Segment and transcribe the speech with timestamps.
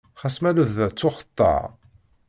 [0.21, 1.63] Xas ma lebda ttuxeṭṭaɣ.